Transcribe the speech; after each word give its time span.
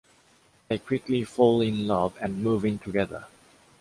They 0.67 0.79
quickly 0.79 1.23
fall 1.23 1.61
in 1.61 1.85
love 1.85 2.17
and 2.19 2.41
move 2.43 2.65
in 2.65 2.79
together. 2.79 3.25